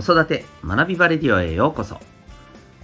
[0.00, 2.00] 子育て学びバレディオへようこそ。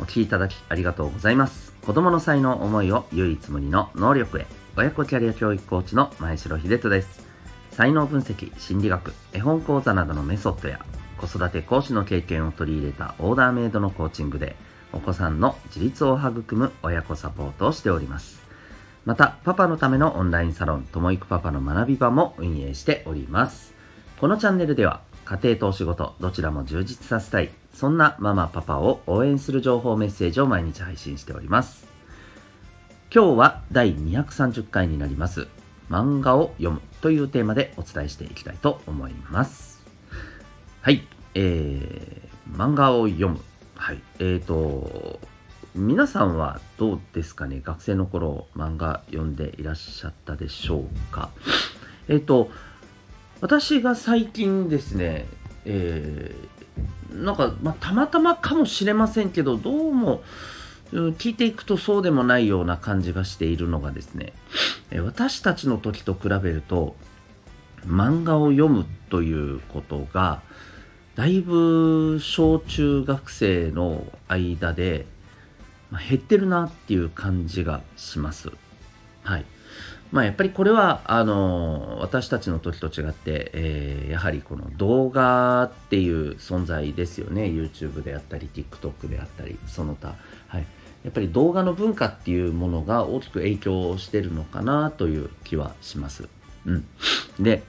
[0.00, 1.72] お聞きいただきありがとうございます。
[1.86, 4.46] 子供の才能思いを唯一無二の能力へ。
[4.76, 7.24] 親子キャリア教育コーチの前城秀人です。
[7.70, 10.84] 才能分析心理学絵本講座などのメソッドや
[11.16, 14.56] 子育て講師の経験を取り入れたオーダーメイドのコーチングで
[14.92, 18.42] お子さんの自立を育む親子サポートをしております。
[19.04, 23.72] またパパのためのオンラインサロンともいくパパの学び場も運営しております。
[24.18, 27.50] このチャンネルでは家庭とお仕事どちらも充実させたい。
[27.72, 31.86] そんなママパパを応援する情報メッセージを毎日配信しております。
[33.14, 35.48] 今日は第230回になります。
[35.90, 39.84] 漫画を読むというテーマでお伝えしていきたいと思います。
[40.82, 43.40] はいえー、漫画を読む。
[43.76, 45.18] はいえーと
[45.74, 47.60] 皆さんはどうですかね？
[47.60, 51.30] 学生の頃漫画読んでいらっしゃったでしょうか？
[52.06, 52.48] えっ、ー、と
[53.40, 55.26] 私が最近ですね、
[55.64, 60.22] えー、なんか、まあ、たまたまかもしれませんけど、どうも、
[60.92, 64.32] 聞いていくとそうでもないような感じがしているのがですね、
[65.02, 66.94] 私たちの時と比べると、
[67.86, 70.42] 漫画を読むということが、
[71.16, 75.06] だいぶ小中学生の間で、
[76.08, 78.50] 減ってるなっていう感じがします。
[79.22, 79.44] はい。
[80.14, 87.46] まあ、やっぱりこれはあの私たちの時と違って、えー、やはりこの動画っていう存在ですよね。
[87.46, 90.14] YouTube であったり TikTok であったりその他、
[90.46, 90.66] はい、
[91.02, 96.28] やっぱり動画の文化っていうものが大きく影響してるのかなという気はします。
[96.64, 96.86] うん、
[97.40, 97.64] で、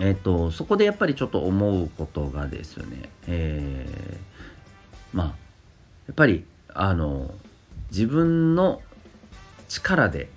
[0.00, 5.32] えーと、そこでやっぱりちょっと思うことがですね、えー、まあや
[6.10, 7.32] っぱりあの
[7.92, 8.82] 自分の
[9.68, 10.28] 力で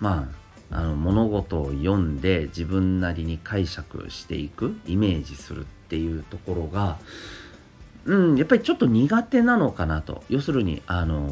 [0.00, 0.28] ま
[0.70, 6.98] あ、あの物事を読んで自分なりに解釈していくイメージするっていうところが、
[8.04, 10.24] うん、やっぱりちょっと苦手なのかなと。
[10.28, 11.30] 要するにあの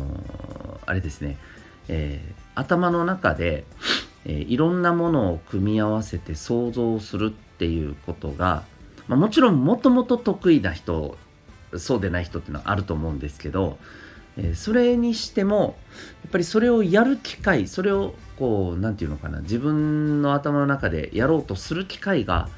[0.87, 1.37] あれですね、
[1.89, 3.65] えー、頭の中で、
[4.25, 8.65] えー、いろんなものを組み合わせて想像するっていうことが、
[9.09, 11.17] まあ、もちろんもともと得意な人
[11.77, 13.79] そうでない人っていうのはあると思うんですけど
[14.37, 15.77] えそれにしても
[16.23, 22.49] やっぱりそれをやる機会それをこう何て言うのかな自分の頭の中でやろうとする機会が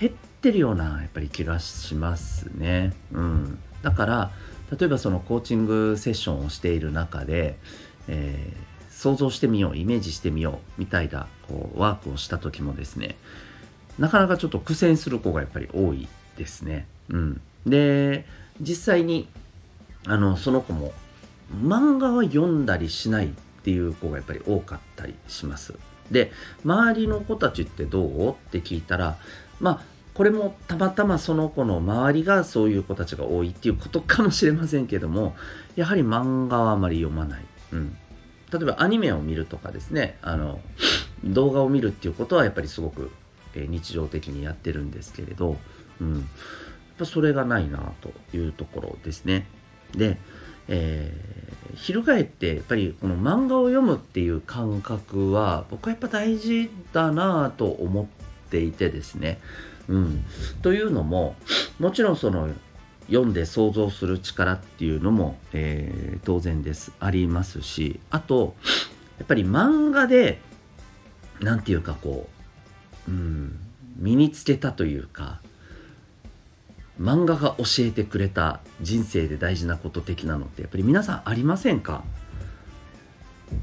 [0.00, 2.92] 減ってるようなやっぱり気がしますね。
[3.12, 4.30] うん、だから
[4.78, 7.58] 例えばそのコーチングセッションをしている中で、
[8.08, 13.16] えー、想像してみようイメージしてみようみたいなこうワークをした時もですね
[13.98, 16.86] なかなかちょっと苦戦する子がやっぱり多いですね。
[17.10, 18.24] うん、で
[18.60, 19.28] 実際に
[20.06, 20.92] あのその子も
[21.52, 23.30] 漫画は読んだりしないっ
[23.62, 25.74] ていう子がやっぱり多かったりします。
[26.10, 26.32] で
[26.64, 28.30] 周りの子たちってどう？
[28.30, 29.16] って聞いたら
[29.60, 29.80] まあ
[30.12, 35.34] これもたまたまその子の周りがそういう子たちが多いっていうことかもしれませんけども
[35.76, 37.44] やはり漫画はあまり読まない。
[37.72, 37.96] うん、
[38.52, 40.60] 例えばアニメを見るとかですねあの
[41.24, 43.10] 動画を見るっていうことはやっぱりすごく、
[43.54, 45.56] え日常的にやってるんですけれど、
[46.00, 46.22] うん、やっ
[46.98, 49.46] ぱそれがないなというところですね。
[49.96, 50.18] で、
[50.68, 59.40] えー、翻ってやっぱりこの漫画を読むっていう感覚は僕はやっぱ大事だなぁと思っていてですね。
[59.88, 60.24] うん、
[60.62, 61.36] というのも
[61.78, 62.48] もちろんその
[63.08, 68.54] 読んで想像する力っていうのも、えー、当然ですありますしあと
[69.18, 70.40] やっぱり漫画で
[71.40, 72.28] 何て言うかこ
[73.08, 73.58] う、うん、
[73.96, 75.40] 身につけたというか
[77.00, 82.04] 漫画が教えてくれた人生で大事なこと的なのってやっぱり皆さんありませんか？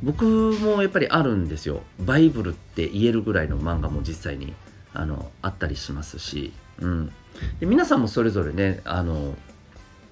[0.03, 1.81] 僕もやっぱりあるんですよ。
[1.99, 4.53] バイブルって言えるぐらいの漫画も実際に
[4.93, 7.11] あのあったりしますし、うん、
[7.59, 9.35] で皆さんもそれぞれねあの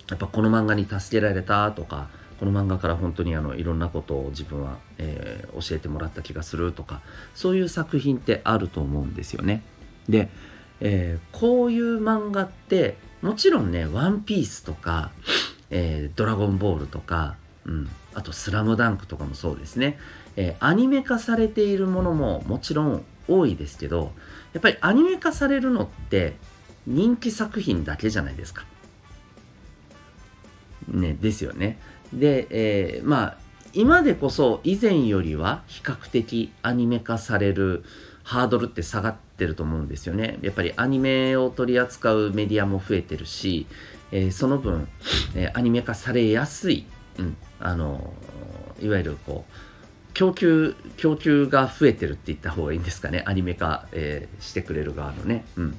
[0.09, 2.09] やっぱこの漫画に助けられたとか
[2.39, 7.01] この漫画から本当にあのいろんなことを自分は、えー、教えてもらった気がするとか
[7.35, 9.61] そういう作品ってあると思うんですよね。
[10.07, 10.29] で、
[10.79, 15.11] えー、こういう漫画ってもちろんね、ワンピースとか、
[15.69, 17.35] えー、ドラゴンボールとか、
[17.65, 19.99] うん、あとスラムダンクとかもそうですね、
[20.35, 24.11] えー、アニメ化されているものももちろん多いですけど、
[24.53, 26.33] やっぱりアニメ化されるのって
[26.87, 28.65] 人気作品だけじゃないですか。
[30.87, 31.77] ね、ですよね。
[32.13, 33.37] で、えー、まあ、
[33.73, 37.83] 今でこそ以前よりは比較的アニメ化される
[38.23, 40.37] ハードルって下がってると思うんですよね。
[40.41, 43.65] やっぱりアニメを取り扱うメディアも増えてるし、
[44.11, 44.87] えー、その分、
[45.35, 46.85] えー、アニメ化されやすい、
[47.17, 48.13] うん、あの
[48.81, 53.23] いわゆるこう供給供給が増えてるって言った方がいいんですかね。
[53.25, 55.77] アニメ化、え、してくれる側のね、うん、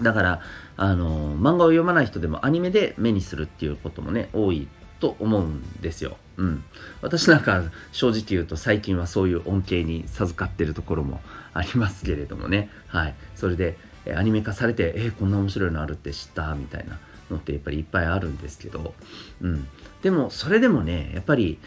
[0.00, 0.40] だから
[0.76, 4.68] あの漫画を読まない人でもアニメで目にするっていうこともね多い
[5.00, 6.16] と思うんですよ。
[6.36, 6.64] うん、
[7.00, 7.62] 私なんか
[7.92, 11.20] 正直言うと最近はそういう恩恵に授かってるところも
[11.54, 13.78] ありますけれどもね、はい、それで
[14.14, 16.98] アニメ化されてえー、こんな面白いのあるって知ったみたいな
[17.30, 18.94] のってやっぱりいっぱいあるんですけど、
[19.40, 19.66] うん、
[20.02, 21.58] でもそれでもねやっぱり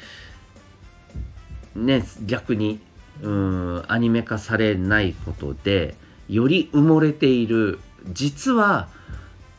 [1.76, 2.80] ね逆に
[3.22, 5.96] うんアニメ化されないことで
[6.30, 8.88] より埋もれている実は、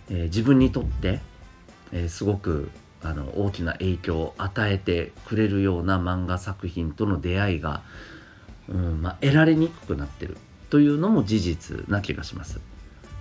[0.08, 1.20] えー、自分にとって、
[1.92, 2.70] えー、すごく
[3.02, 7.82] あの大きな影響を与えてくれるような漫画作品との出会いが、
[8.68, 10.36] うんまあ、得られにくくなってる
[10.68, 12.60] というのも事実な気がします。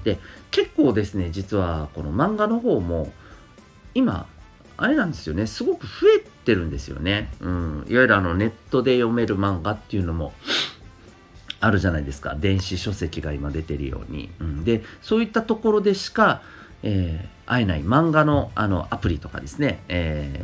[0.03, 0.17] で
[0.51, 3.11] 結構ですね実はこの漫画の方も
[3.93, 4.27] 今
[4.77, 10.31] あれなんですよねすごく増えてるんですよね、うん、いわゆるあのネットで読める漫画っていうのも
[11.59, 12.35] あるじゃないですか。
[12.35, 16.41] 電子書籍が今出てるように、うん、でそういったところでしか、
[16.83, 20.41] えー、会えない漫画のあのアプリとかですね、え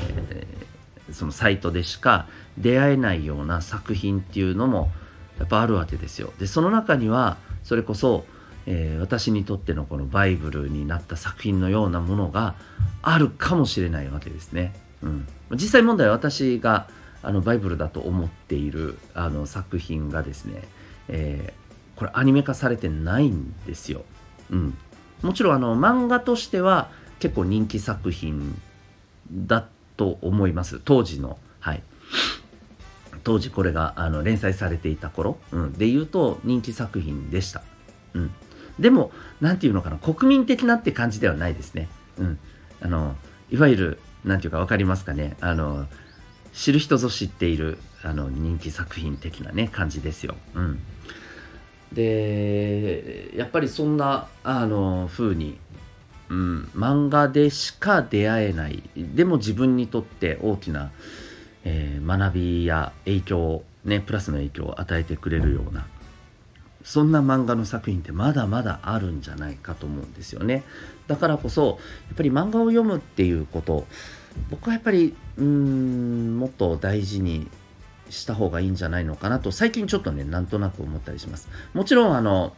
[1.10, 2.28] ー、そのサイトでしか
[2.58, 4.92] 出会えないような作品っていうのも
[5.40, 8.26] やっぱあるわけですよでその中にはそれこそ
[8.68, 12.56] えー、私にとってのこのバイブルになった作品のようなものが
[13.02, 14.74] あるかもしれないわけですね。
[15.04, 16.88] うん、実際問題は私が
[17.22, 20.64] あのバイブルだと思っているあの作品がですね、
[21.10, 24.04] えー、これアニメ化されてないんですよ。
[24.50, 24.78] うん、
[25.25, 26.89] もちろんあの漫画としては
[27.19, 28.62] 結構人気作品
[29.31, 29.68] だ
[29.98, 31.83] と思います当時のはい
[33.24, 37.63] 当時これがあの連載されていた頃、うん、で言うと人気作品でした、
[38.13, 38.31] うん、
[38.80, 39.12] でも、
[39.42, 41.88] なんていうのかな、国民的なって感じではないですね。
[42.18, 42.39] うん。
[42.81, 43.16] あの、
[43.50, 45.38] いわゆる、なんていうか分かりますかね。
[45.39, 45.88] あの、
[46.54, 50.36] 知る人ぞ知っている、あの、人気作品的なね、感じですよ。
[50.56, 50.80] うん。
[51.96, 55.58] で、やっぱりそんな、あの、風に、
[56.30, 60.92] うん、漫画でしか出会えない、でも自分にとって大きな、
[61.64, 65.88] えー、学びや影響をね、プラスの影響を与えてくれるような、
[66.84, 70.64] そんな漫画の作品ってまだまだあるんじゃないかと思うんですよね。
[71.08, 73.86] だからこそやっぱり漫画を読むっていうこと
[74.50, 77.48] 僕はやっぱりうんもっと大事に
[78.10, 81.50] した方がいいんじゃないのかなと最近ちょっとねなんとなく思ったりします。
[81.74, 82.54] もちろんあの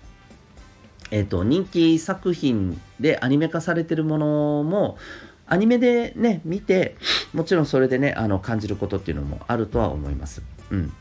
[1.11, 4.97] えっ、ー、と人気作品でアニメ化されてるものも
[5.45, 6.95] アニメでね見て
[7.33, 10.41] もちろんそれでねあの感じることっていうのもあるとは思います。
[10.71, 10.93] うん。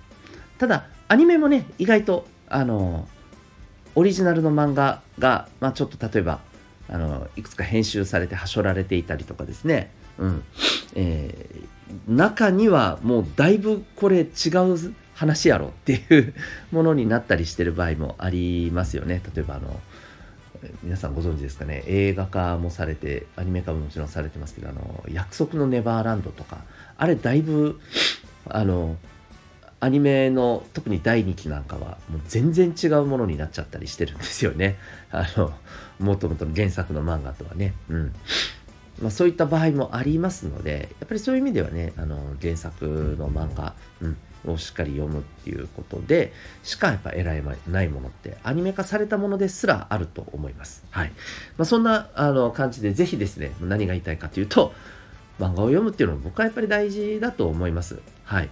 [0.58, 3.08] ただアニメもね意外とあの
[3.94, 6.40] オリジナルの漫画が、まあ、ちょっと例えば
[6.88, 10.44] あのいくつか編集されてはしょられていたりとかですね、うん。
[10.94, 11.15] えー、
[12.06, 16.34] 中にはもうだいぶこれ違う話やろっていう
[16.70, 19.80] ものになったりしてる場合もありますよね例えばあの
[20.82, 26.58] 皆さんご存知ですかね映画化もされてアニメ化ももちろんされてますけどあの約束のネバーランドとか
[26.96, 27.80] あれだいぶ
[28.48, 28.96] あの
[29.80, 34.76] アニメの特に第2期なんかはもう全然違うものになっちゃったりしてるんですよね。
[35.10, 35.52] あの、
[36.00, 37.74] もともとの原作の漫画とはね。
[37.90, 38.14] うん。
[39.00, 42.86] まあ、そういった場合もありますので、やっぱりそういう意味ではね、あの原作
[43.18, 44.16] の漫画、うん、
[44.46, 46.32] をしっかり読むっていうことで
[46.62, 50.84] しかやっぱ得られないものってアニメ化されたものですらあると思います。
[50.90, 51.12] はい。
[51.56, 54.72] まあ、そんなあの感じでぜひですね、何が言いたいかというと、
[55.38, 58.00] 漫画を読むっていうのも僕はやっぱり大事だと思います。
[58.24, 58.48] はい。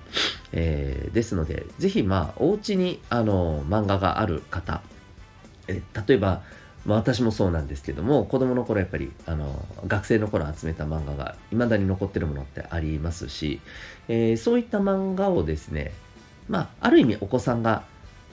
[0.52, 4.82] えー、ですので、ぜひ、まあ、お家に、あの、漫画がある方、
[5.66, 6.42] え例えば、
[6.86, 13.60] まあ、私もそうなんですけども、子供の頃やっぱり、あの、学生の頃集めた漫画が未だに残ってるものってありますし、
[14.08, 15.92] えー、そういった漫画をですね、
[16.48, 17.84] まあ、ある意味お子さんが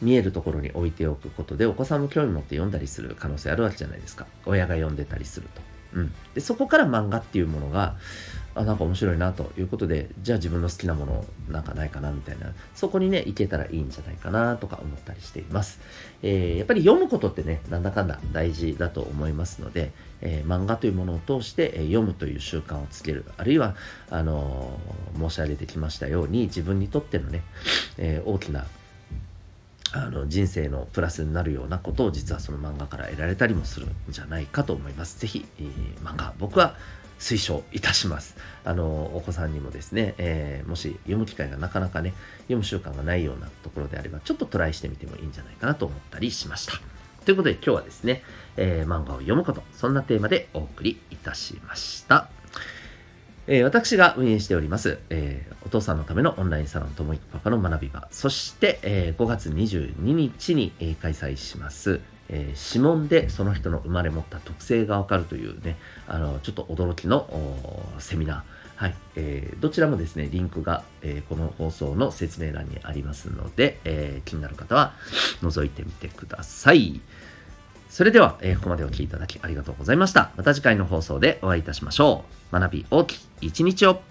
[0.01, 4.25] 見えるところに置いておくことで、お子さんも興味持って読んだりする可能性あるわけじゃないですか。
[4.45, 5.61] 親が読んでたりすると。
[5.93, 6.13] うん。
[6.33, 7.95] で、そこから漫画っていうものが、
[8.53, 15.79] あなんか面白いなということでじゃあ自分の好きなものなんかないかなみたいなそこにね行けたらいいんじゃないかなとか思ったりしています、
[16.21, 19.91] えー、やっぱり読むことってねなんだかんだ大事だと思いますので、
[20.21, 23.75] えー、漫画というものを通して、え、読むという習慣をつけるあるいは
[24.09, 24.77] あの
[25.17, 27.43] 申し上げてきましたように自分にとってのね、
[27.97, 28.65] え大きな
[29.93, 35.19] あの人生のプラスになるようなことを実はその漫画から得られたりもするんじゃないかと思います。
[35.19, 36.75] ぜひ、えー、漫画僕は
[37.21, 38.35] 推奨いたします。
[38.65, 46.73] あの、お子さんにもですね、えー、もし読む機会がなかなかね、読む習慣がないようなところであれば、ちょっとトライしてみてもいいんじゃないかなと思ったりしました。
[47.23, 48.23] ということで今日はですね、
[48.57, 52.29] えー、漫画を読むこと、そんなテーマでお送りいたしました。
[53.47, 61.99] えー、私が運営しております、えー、お父さんのためのオンラインサロンともいくパパの学び場、そして、えー、5月22日に、え開催します、
[62.31, 67.29] えー、指紋でその人の生まれ持った特性がわかるというね、あの、ちょっと驚きの
[67.99, 68.61] セミナー。
[68.81, 74.93] はい、えー、どちらもですね、リンクが、えー、この放送の説明欄にありますので、えー、気になる方は
[75.43, 76.99] 覗いてみてください。
[77.91, 80.31] それでは、えー、ここまでお聴きいただきありがとうございました。
[80.35, 82.59] また次回の放送でお会いいたしましょう。
[82.59, 84.01] 学び大きい一日を